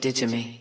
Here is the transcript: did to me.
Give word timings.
did 0.00 0.16
to 0.16 0.26
me. 0.26 0.57